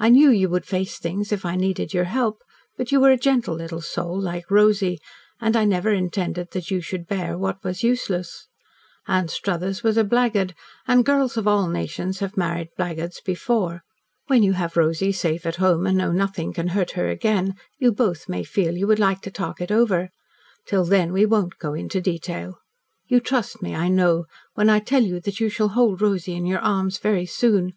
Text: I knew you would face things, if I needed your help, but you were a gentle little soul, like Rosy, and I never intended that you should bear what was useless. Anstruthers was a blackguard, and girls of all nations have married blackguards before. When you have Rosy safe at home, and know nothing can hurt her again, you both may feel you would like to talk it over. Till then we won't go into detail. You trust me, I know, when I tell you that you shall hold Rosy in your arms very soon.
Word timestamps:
I 0.00 0.08
knew 0.08 0.30
you 0.30 0.48
would 0.48 0.66
face 0.66 0.98
things, 0.98 1.30
if 1.30 1.44
I 1.46 1.54
needed 1.54 1.94
your 1.94 2.06
help, 2.10 2.42
but 2.76 2.90
you 2.90 2.98
were 2.98 3.12
a 3.12 3.16
gentle 3.16 3.54
little 3.54 3.80
soul, 3.80 4.20
like 4.20 4.50
Rosy, 4.50 4.98
and 5.40 5.56
I 5.56 5.64
never 5.64 5.90
intended 5.92 6.50
that 6.50 6.72
you 6.72 6.80
should 6.80 7.06
bear 7.06 7.38
what 7.38 7.62
was 7.62 7.84
useless. 7.84 8.48
Anstruthers 9.06 9.84
was 9.84 9.96
a 9.96 10.02
blackguard, 10.02 10.56
and 10.88 11.04
girls 11.04 11.36
of 11.36 11.46
all 11.46 11.68
nations 11.68 12.18
have 12.18 12.36
married 12.36 12.70
blackguards 12.76 13.20
before. 13.24 13.84
When 14.26 14.42
you 14.42 14.54
have 14.54 14.76
Rosy 14.76 15.12
safe 15.12 15.46
at 15.46 15.54
home, 15.62 15.86
and 15.86 15.98
know 15.98 16.10
nothing 16.10 16.52
can 16.52 16.66
hurt 16.70 16.90
her 16.98 17.08
again, 17.08 17.54
you 17.78 17.92
both 17.92 18.28
may 18.28 18.42
feel 18.42 18.76
you 18.76 18.88
would 18.88 18.98
like 18.98 19.20
to 19.20 19.30
talk 19.30 19.60
it 19.60 19.70
over. 19.70 20.10
Till 20.66 20.84
then 20.84 21.12
we 21.12 21.24
won't 21.24 21.58
go 21.58 21.74
into 21.74 22.00
detail. 22.00 22.58
You 23.06 23.20
trust 23.20 23.62
me, 23.62 23.76
I 23.76 23.86
know, 23.86 24.24
when 24.54 24.68
I 24.68 24.80
tell 24.80 25.04
you 25.04 25.20
that 25.20 25.38
you 25.38 25.48
shall 25.48 25.68
hold 25.68 26.02
Rosy 26.02 26.34
in 26.34 26.44
your 26.44 26.58
arms 26.58 26.98
very 26.98 27.24
soon. 27.24 27.74